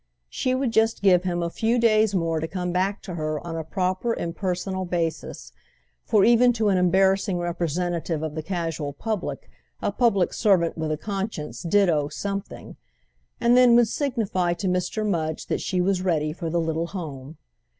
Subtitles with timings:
[0.31, 3.55] She would just give him a few days more to come back to her on
[3.55, 9.47] a proper impersonal basis—for even to an embarrassing representative of the casual public
[9.79, 15.07] a public servant with a conscience did owe something—and then would signify to Mr.
[15.07, 17.37] Mudge that she was ready for the little home.